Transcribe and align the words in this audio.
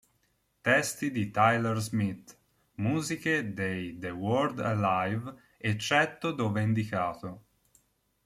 Testi 0.63 1.11
di 1.11 1.29
Tyler 1.29 1.77
Smith, 1.79 2.35
musiche 2.77 3.53
dei 3.53 3.97
The 3.99 4.09
Word 4.09 4.57
Alive, 4.59 5.31
eccetto 5.59 6.31
dove 6.31 6.59
indicato. 6.63 7.43